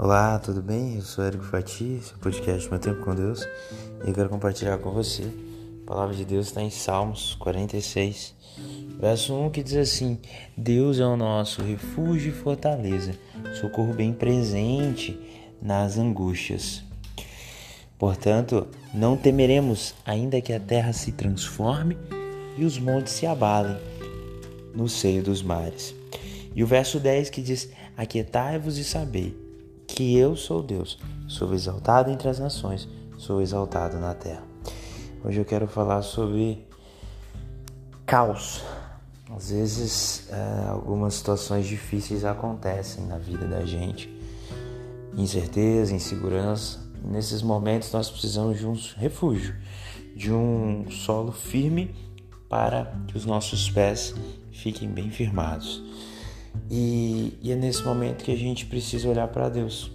Olá, 0.00 0.38
tudo 0.38 0.62
bem? 0.62 0.94
Eu 0.94 1.02
sou 1.02 1.24
Érico 1.24 1.42
Fati, 1.42 1.98
seu 2.04 2.16
podcast 2.18 2.70
Meu 2.70 2.78
Tempo 2.78 3.04
com 3.04 3.16
Deus, 3.16 3.42
e 4.04 4.08
eu 4.08 4.14
quero 4.14 4.28
compartilhar 4.28 4.78
com 4.78 4.92
você. 4.92 5.24
A 5.82 5.86
palavra 5.88 6.14
de 6.14 6.24
Deus 6.24 6.46
está 6.46 6.62
em 6.62 6.70
Salmos 6.70 7.34
46, 7.34 8.32
verso 9.00 9.34
1, 9.34 9.50
que 9.50 9.60
diz 9.60 9.74
assim: 9.74 10.20
Deus 10.56 11.00
é 11.00 11.04
o 11.04 11.16
nosso 11.16 11.62
refúgio 11.62 12.30
e 12.30 12.32
fortaleza, 12.32 13.18
socorro 13.60 13.92
bem 13.92 14.12
presente 14.12 15.18
nas 15.60 15.98
angústias. 15.98 16.84
Portanto, 17.98 18.68
não 18.94 19.16
temeremos, 19.16 19.96
ainda 20.06 20.40
que 20.40 20.52
a 20.52 20.60
terra 20.60 20.92
se 20.92 21.10
transforme 21.10 21.98
e 22.56 22.64
os 22.64 22.78
montes 22.78 23.14
se 23.14 23.26
abalem 23.26 23.76
no 24.72 24.88
seio 24.88 25.24
dos 25.24 25.42
mares. 25.42 25.92
E 26.54 26.62
o 26.62 26.68
verso 26.68 27.00
10 27.00 27.30
que 27.30 27.42
diz: 27.42 27.68
Aquietai-vos 27.96 28.78
e 28.78 28.84
sabei 28.84 29.47
que 29.88 30.16
eu 30.16 30.36
sou 30.36 30.62
Deus, 30.62 30.98
sou 31.26 31.52
exaltado 31.54 32.10
entre 32.10 32.28
as 32.28 32.38
nações, 32.38 32.86
sou 33.16 33.40
exaltado 33.42 33.98
na 33.98 34.14
terra. 34.14 34.44
Hoje 35.24 35.40
eu 35.40 35.44
quero 35.44 35.66
falar 35.66 36.02
sobre 36.02 36.64
caos. 38.06 38.62
Às 39.34 39.50
vezes, 39.50 40.28
é, 40.30 40.68
algumas 40.68 41.14
situações 41.14 41.66
difíceis 41.66 42.24
acontecem 42.24 43.04
na 43.06 43.18
vida 43.18 43.46
da 43.48 43.64
gente, 43.64 44.08
incerteza, 45.16 45.94
insegurança. 45.94 46.78
Nesses 47.02 47.42
momentos, 47.42 47.90
nós 47.92 48.10
precisamos 48.10 48.58
de 48.58 48.66
um 48.66 48.78
refúgio, 48.96 49.56
de 50.14 50.32
um 50.32 50.90
solo 50.90 51.32
firme 51.32 51.94
para 52.48 52.94
que 53.08 53.16
os 53.16 53.26
nossos 53.26 53.70
pés 53.70 54.14
fiquem 54.52 54.88
bem 54.88 55.10
firmados. 55.10 55.82
E, 56.70 57.38
e 57.42 57.52
é 57.52 57.56
nesse 57.56 57.82
momento 57.82 58.24
que 58.24 58.32
a 58.32 58.36
gente 58.36 58.66
precisa 58.66 59.08
olhar 59.08 59.28
para 59.28 59.48
Deus. 59.48 59.90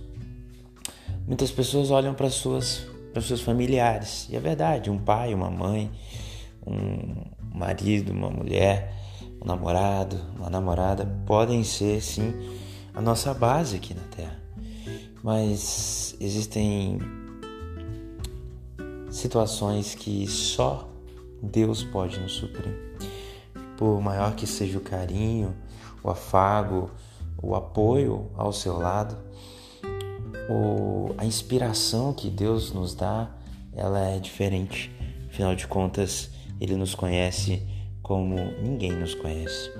Muitas 1.27 1.51
pessoas 1.51 1.91
olham 1.91 2.13
para 2.13 2.29
suas 2.29 2.85
para 3.13 3.21
seus 3.21 3.41
familiares. 3.41 4.27
E 4.29 4.35
é 4.35 4.39
verdade, 4.39 4.89
um 4.89 4.97
pai, 4.97 5.33
uma 5.33 5.49
mãe, 5.49 5.91
um 6.65 7.25
marido, 7.53 8.11
uma 8.11 8.29
mulher, 8.29 8.91
um 9.41 9.45
namorado, 9.45 10.19
uma 10.35 10.49
namorada 10.49 11.05
podem 11.25 11.63
ser 11.63 12.01
sim 12.01 12.33
a 12.93 13.01
nossa 13.01 13.33
base 13.33 13.75
aqui 13.75 13.93
na 13.93 14.01
Terra. 14.15 14.39
Mas 15.23 16.15
existem 16.19 16.99
situações 19.11 19.93
que 19.93 20.27
só 20.27 20.89
Deus 21.41 21.83
pode 21.83 22.19
nos 22.19 22.33
suprir. 22.33 22.73
Por 23.77 24.01
maior 24.01 24.35
que 24.35 24.45
seja 24.45 24.77
o 24.77 24.81
carinho, 24.81 25.55
o 26.03 26.09
afago, 26.09 26.91
o 27.41 27.55
apoio 27.55 28.29
ao 28.35 28.53
seu 28.53 28.77
lado, 28.77 29.17
o, 30.49 31.13
a 31.17 31.25
inspiração 31.25 32.13
que 32.13 32.29
Deus 32.29 32.71
nos 32.71 32.93
dá, 32.93 33.29
ela 33.73 33.99
é 33.99 34.19
diferente. 34.19 34.91
Afinal 35.29 35.55
de 35.55 35.67
contas, 35.67 36.29
Ele 36.59 36.75
nos 36.75 36.93
conhece 36.93 37.67
como 38.01 38.35
ninguém 38.61 38.91
nos 38.91 39.15
conhece. 39.15 39.71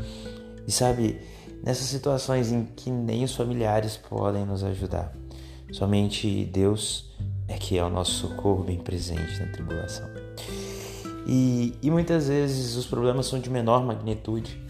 E 0.66 0.72
sabe, 0.72 1.20
nessas 1.64 1.88
situações 1.88 2.52
em 2.52 2.66
que 2.66 2.90
nem 2.90 3.24
os 3.24 3.36
familiares 3.36 3.98
podem 3.98 4.46
nos 4.46 4.64
ajudar, 4.64 5.14
somente 5.72 6.46
Deus 6.46 7.14
é 7.48 7.58
que 7.58 7.78
é 7.78 7.84
o 7.84 7.90
nosso 7.90 8.28
socorro 8.28 8.64
bem 8.64 8.80
presente 8.80 9.40
na 9.40 9.52
tribulação. 9.52 10.08
E, 11.26 11.74
e 11.82 11.90
muitas 11.90 12.28
vezes 12.28 12.76
os 12.76 12.86
problemas 12.86 13.26
são 13.26 13.40
de 13.40 13.50
menor 13.50 13.86
magnitude, 13.86 14.62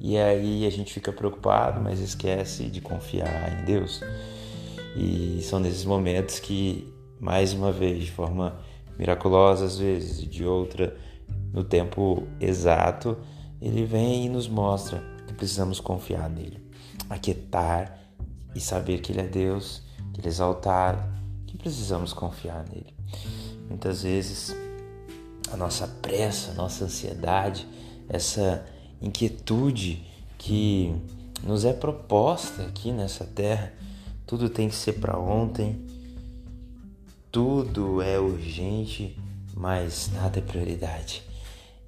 e 0.00 0.18
aí 0.18 0.66
a 0.66 0.70
gente 0.70 0.92
fica 0.92 1.12
preocupado, 1.12 1.80
mas 1.80 2.00
esquece 2.00 2.64
de 2.64 2.80
confiar 2.80 3.60
em 3.60 3.64
Deus. 3.64 4.00
E 4.96 5.40
são 5.42 5.58
nesses 5.58 5.84
momentos 5.84 6.38
que, 6.38 6.92
mais 7.20 7.52
uma 7.52 7.72
vez, 7.72 8.04
de 8.04 8.10
forma 8.10 8.58
miraculosa 8.98 9.64
às 9.64 9.78
vezes, 9.78 10.22
e 10.22 10.26
de 10.26 10.44
outra, 10.44 10.96
no 11.52 11.64
tempo 11.64 12.26
exato, 12.40 13.16
ele 13.60 13.84
vem 13.84 14.26
e 14.26 14.28
nos 14.28 14.48
mostra 14.48 15.02
que 15.26 15.34
precisamos 15.34 15.80
confiar 15.80 16.28
nele, 16.28 16.60
aquietar 17.08 17.98
e 18.54 18.60
saber 18.60 18.98
que 19.00 19.12
ele 19.12 19.20
é 19.20 19.26
Deus, 19.26 19.82
que 20.12 20.20
ele 20.20 20.26
é 20.26 20.30
exaltado, 20.30 21.02
que 21.46 21.56
precisamos 21.56 22.12
confiar 22.12 22.64
nele. 22.68 22.92
Muitas 23.68 24.02
vezes 24.02 24.54
a 25.52 25.56
nossa 25.56 25.86
pressa, 25.86 26.52
a 26.52 26.54
nossa 26.54 26.84
ansiedade, 26.84 27.66
essa 28.08 28.64
inquietude 29.00 30.02
que 30.38 30.94
nos 31.42 31.64
é 31.64 31.72
proposta 31.72 32.62
aqui 32.62 32.90
nessa 32.90 33.24
terra. 33.24 33.72
Tudo 34.26 34.48
tem 34.48 34.68
que 34.68 34.74
ser 34.74 34.94
para 34.94 35.18
ontem, 35.18 35.78
tudo 37.30 38.00
é 38.00 38.18
urgente, 38.18 39.18
mas 39.54 40.10
nada 40.12 40.38
é 40.38 40.42
prioridade. 40.42 41.22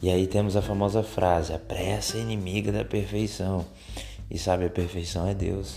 E 0.02 0.10
aí 0.10 0.26
temos 0.26 0.56
a 0.56 0.62
famosa 0.62 1.02
frase: 1.02 1.52
a 1.52 1.58
pressa 1.58 2.18
é 2.18 2.20
inimiga 2.20 2.70
da 2.70 2.84
perfeição. 2.84 3.64
E 4.30 4.38
sabe, 4.38 4.66
a 4.66 4.70
perfeição 4.70 5.26
é 5.26 5.34
Deus. 5.34 5.76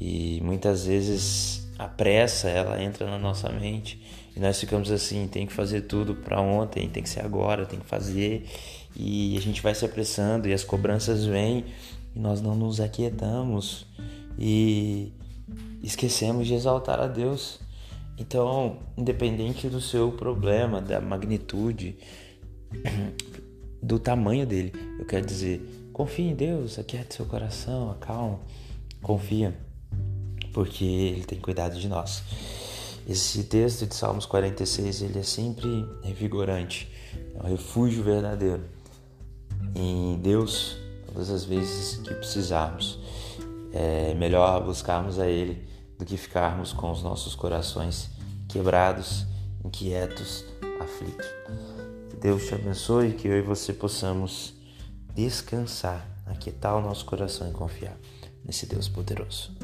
E 0.00 0.40
muitas 0.42 0.86
vezes 0.86 1.55
a 1.78 1.86
pressa 1.86 2.48
ela 2.48 2.82
entra 2.82 3.06
na 3.06 3.18
nossa 3.18 3.50
mente 3.50 4.00
e 4.36 4.40
nós 4.40 4.58
ficamos 4.60 4.90
assim, 4.90 5.26
tem 5.28 5.46
que 5.46 5.52
fazer 5.52 5.82
tudo 5.82 6.14
para 6.14 6.40
ontem, 6.40 6.88
tem 6.88 7.02
que 7.02 7.08
ser 7.08 7.24
agora, 7.24 7.64
tem 7.64 7.78
que 7.78 7.86
fazer. 7.86 8.46
E 8.94 9.36
a 9.36 9.40
gente 9.40 9.62
vai 9.62 9.74
se 9.74 9.84
apressando 9.84 10.48
e 10.48 10.52
as 10.52 10.62
cobranças 10.64 11.24
vêm 11.24 11.64
e 12.14 12.18
nós 12.18 12.40
não 12.40 12.54
nos 12.54 12.80
aquietamos 12.80 13.86
e 14.38 15.12
esquecemos 15.82 16.46
de 16.46 16.54
exaltar 16.54 17.00
a 17.00 17.06
Deus. 17.06 17.60
Então, 18.18 18.78
independente 18.96 19.68
do 19.68 19.80
seu 19.80 20.12
problema, 20.12 20.80
da 20.80 21.00
magnitude, 21.00 21.96
do 23.82 23.98
tamanho 23.98 24.46
dele, 24.46 24.72
eu 24.98 25.06
quero 25.06 25.24
dizer, 25.24 25.60
confie 25.92 26.24
em 26.24 26.34
Deus, 26.34 26.78
aquiete 26.78 27.14
seu 27.14 27.26
coração, 27.26 27.90
acalma, 27.90 28.40
confia, 29.02 29.54
porque 30.56 30.86
Ele 30.86 31.24
tem 31.24 31.38
cuidado 31.38 31.78
de 31.78 31.86
nós. 31.86 32.22
Esse 33.06 33.44
texto 33.44 33.86
de 33.86 33.94
Salmos 33.94 34.24
46 34.24 35.02
ele 35.02 35.18
é 35.18 35.22
sempre 35.22 35.86
revigorante, 36.02 36.90
é 37.34 37.42
um 37.42 37.46
refúgio 37.46 38.02
verdadeiro 38.02 38.64
em 39.74 40.18
Deus 40.18 40.78
todas 41.06 41.28
as 41.28 41.44
vezes 41.44 41.98
que 41.98 42.14
precisarmos. 42.14 42.98
É 43.70 44.14
melhor 44.14 44.64
buscarmos 44.64 45.18
a 45.18 45.28
Ele 45.28 45.68
do 45.98 46.06
que 46.06 46.16
ficarmos 46.16 46.72
com 46.72 46.90
os 46.90 47.02
nossos 47.02 47.34
corações 47.34 48.08
quebrados, 48.48 49.26
inquietos, 49.62 50.42
aflitos. 50.80 51.26
Que 52.08 52.16
Deus 52.16 52.46
te 52.46 52.54
abençoe 52.54 53.08
e 53.08 53.12
que 53.12 53.28
eu 53.28 53.36
e 53.36 53.42
você 53.42 53.74
possamos 53.74 54.54
descansar, 55.14 56.08
aquietar 56.24 56.78
o 56.78 56.80
nosso 56.80 57.04
coração 57.04 57.46
e 57.46 57.52
confiar 57.52 57.96
nesse 58.42 58.64
Deus 58.64 58.88
poderoso. 58.88 59.54